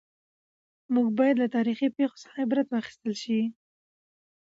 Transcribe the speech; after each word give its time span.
موږ 0.93 1.07
باید 1.19 1.35
له 1.41 1.47
تاریخي 1.55 1.87
پېښو 1.97 2.21
څخه 2.23 2.37
عبرت 2.43 2.67
واخیستل 2.69 3.13
شي. 3.23 3.41